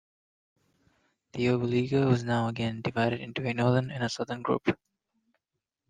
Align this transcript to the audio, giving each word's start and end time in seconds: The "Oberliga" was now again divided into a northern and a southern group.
The 1.33 1.45
"Oberliga" 1.49 2.07
was 2.09 2.23
now 2.23 2.47
again 2.47 2.81
divided 2.81 3.21
into 3.21 3.45
a 3.47 3.53
northern 3.53 3.91
and 3.91 4.03
a 4.03 4.09
southern 4.09 4.41
group. 4.41 4.75